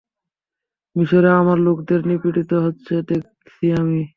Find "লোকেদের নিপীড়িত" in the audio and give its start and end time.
1.65-2.51